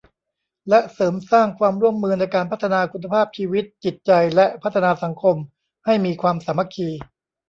[0.69, 5.35] และเสริมสร้างความร่วมมือในการพัฒนาคุณภาพชีวิต จิตใจ และพัฒนาสังคม
[5.85, 6.89] ให้มีความสามัคคี